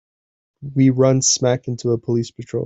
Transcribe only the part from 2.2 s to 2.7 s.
patrol.